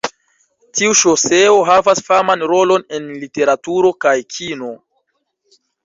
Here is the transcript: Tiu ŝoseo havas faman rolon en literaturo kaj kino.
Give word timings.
Tiu 0.77 0.95
ŝoseo 1.01 1.59
havas 1.67 2.01
faman 2.09 2.47
rolon 2.55 2.89
en 2.99 3.07
literaturo 3.25 3.93
kaj 4.07 4.19
kino. 4.35 4.77